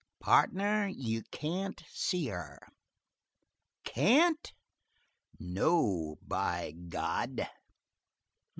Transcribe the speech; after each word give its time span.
"Partner, 0.19 0.87
you 0.87 1.21
can't 1.29 1.83
see 1.91 2.25
her." 2.29 2.59
"Can't?" 3.83 4.51
"No, 5.39 6.17
by 6.23 6.71
God!" 6.71 7.47